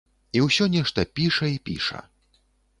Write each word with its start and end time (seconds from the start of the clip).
І 0.37 0.41
ўсё 0.45 0.65
нешта 0.77 1.05
піша 1.21 1.53
і 1.55 1.63
піша. 1.71 2.05